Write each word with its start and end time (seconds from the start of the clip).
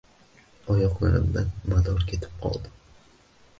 Oyoqlarimdan 0.75 1.53
mador 1.73 2.03
ketib 2.13 2.43
qoldi. 2.47 2.75